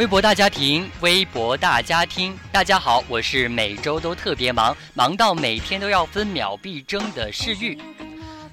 [0.00, 7.78] 微博大家庭，微博大家庭，大家好，我是每周都特别忙，忙到每天都要分秒必争的世玉。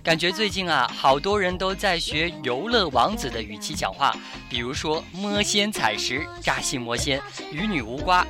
[0.03, 4.13] 感觉最近啊，好多人都在学游乐王子的语气讲话，
[4.49, 8.27] 比如说摸仙采石，扎心魔仙，与女无瓜，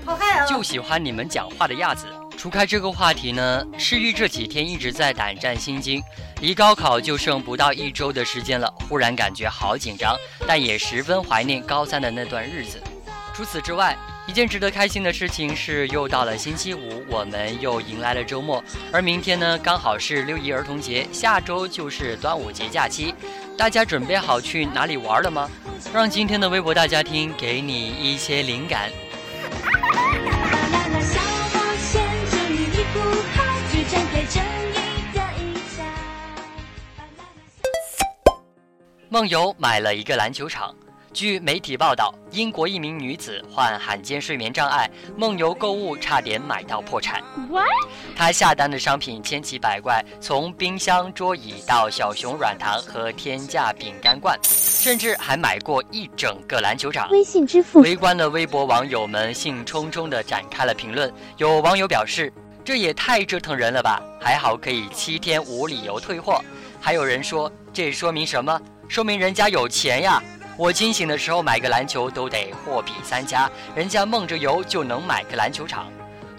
[0.47, 2.05] 就喜欢你们讲话的样子。
[2.37, 6.03] 除开这个话题呢，世玉这几天一直在胆战心惊，
[6.39, 12.79] 离高考就剩不到一周的时间了，忽然感觉好紧张，但也十分怀念高三的那段日子。
[13.37, 18.63] 除此之外，一件值得开心的事情是，又到了星期五，我们又迎来了周末。
[18.91, 23.13] 而明天呢，刚好是六一儿童节，下周就是端午节假期。
[23.55, 25.47] 大家准备好去哪里玩了吗？
[25.93, 28.89] 让今天的微博大家听给你一些灵感。
[39.09, 40.73] 梦游买了一个篮球场。
[41.17, 47.23] 据媒体报道，英国一名女子患罕见睡眠障碍，梦游购物差点买到破产。
[48.15, 57.09] 她下单的商品千奇百怪，从冰箱、桌椅到小熊软糖和天价饼干罐，甚至还买过一整个篮球场。
[57.09, 57.81] 微信支付。
[57.81, 61.11] 围观的微博网友们兴冲冲地展开了评论。
[61.37, 62.31] 有网友表示
[62.63, 63.99] ：“这也太折腾人了吧！
[64.21, 66.39] 还好可以七天无理由退货。”
[66.79, 68.61] 还有人说：“这说明什么？
[68.87, 70.21] 说明人家有钱呀！”
[70.57, 75.85] 我清醒的时候买个篮球都得货比三家，人家梦着游就能买个篮球场。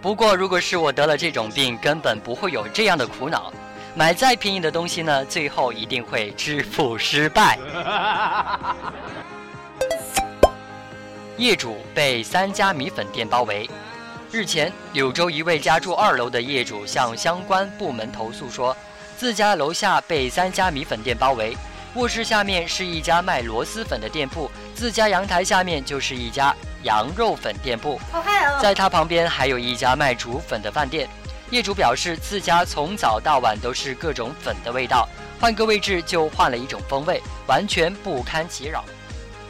[0.03, 3.53] 不过如果是我得了这种病，根本不会有这样的苦恼。
[3.95, 7.57] 买再便宜的东西呢，最后一定会支付失败。
[11.37, 13.71] 业主被三家米粉店包围。
[14.33, 18.77] 日前，柳州一位家住二楼的业主向相关部门投诉说，
[19.17, 21.57] 自家楼下被三家米粉店包围。
[21.95, 27.99] 卧室下面是一家卖螺蛳粉的店铺，自家阳台下面就是一家羊肉粉店铺，
[28.61, 31.09] 在他旁边还有一家卖煮粉的饭店。
[31.51, 35.09] 业主表示，自家从早到晚都是各种粉的味道，
[35.41, 38.85] 换个位置就换了一种风味，完全不堪其扰。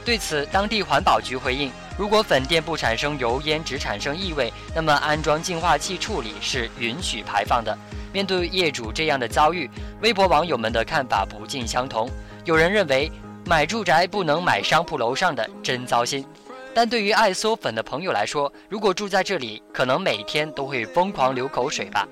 [0.05, 7.77] 对此，当地环保局回应：如果粉店不产生油烟，只产生异味，那么安装净化器处理是允许排放的。
[8.13, 9.69] 面对业主这样的遭遇，
[10.01, 12.09] 微博网友们的看法不尽相同。
[12.45, 13.11] 有人认为
[13.45, 16.25] 买住宅不能买商铺楼上的，真糟心。
[16.73, 22.07] 但对于爱嗦粉的朋友来说，如果住在这里，可能每天都会疯狂流口水吧。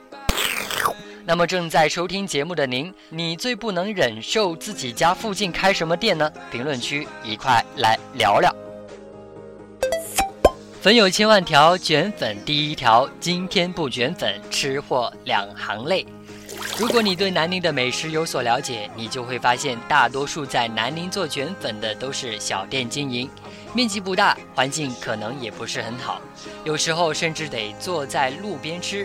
[1.25, 6.29] 那么正在收听节目的您，你最不能忍受自己家附近开什么店呢？
[6.51, 8.66] 评论区一块来聊聊。
[10.87, 16.07] 粉有千万条，卷粉第一条，今天不卷粉，吃货两行泪。
[16.79, 23.29] 如果你对南宁的美食有所了解，你就会发现，大多数在南宁做卷粉的都是小店经营，
[23.75, 26.21] 面积不大，环境可能也不是很好，
[26.63, 29.05] 有时候甚至得坐在路边吃。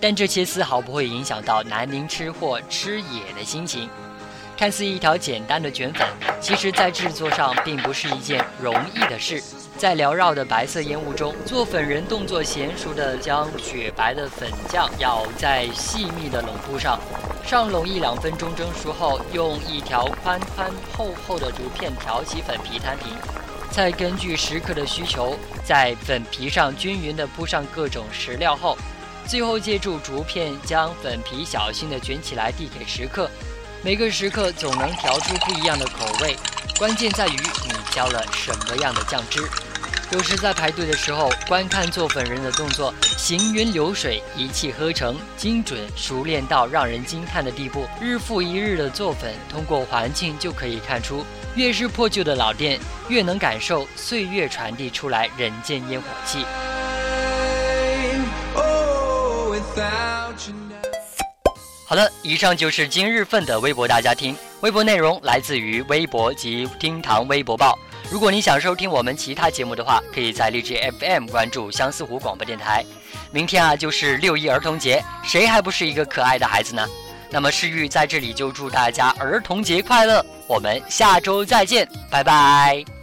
[0.00, 3.88] 但这些丝毫不会影响到南宁吃货吃野的心情。
[4.56, 6.04] 看似一条简单的卷粉，
[6.40, 9.40] 其实在制作上并不是一件容易的事。
[9.78, 17.00] 在缭绕的白色烟雾中，做粉人动作娴熟地将雪白的粉浆舀在细密的笼布上，
[17.44, 23.08] 上笼一两分钟蒸熟后，用一条宽宽厚厚的竹片挑起粉皮摊平，
[23.72, 28.78] 再根据食客的需求，在粉皮上均匀地铺上各种食料后，
[29.26, 33.28] 最后借助竹片将粉皮小心地卷起来递给食客，
[33.82, 36.36] 每个食客总能调出不一样的口味，
[36.78, 39.42] 关键在于你浇了什么样的酱汁。
[40.10, 47.86] 有时在排队的时候，观看做粉人的动作，行云流水，一气呵成，精准熟练到让人惊叹的地步。
[47.98, 51.24] 日复一日的做粉，通过环境就可以看出，
[51.54, 52.78] 越是破旧的老店，
[53.08, 56.44] 越能感受岁月传递出来人间烟火气。
[61.86, 64.36] 好了，以上就是今日份的微博大家听。
[64.62, 67.76] 微博内容来自于微博及厅堂微博报。
[68.08, 72.84] 如果你想收听我们其他节目的话，可以在荔枝 FM 关注相思湖广播电台。
[73.32, 76.86] 明天啊，就是六一儿童节，谁还不是一个可爱的孩子呢？
[77.28, 80.24] 那么世玉在这里就祝大家儿童节快乐！
[80.46, 83.01] 我们下周再见，拜拜。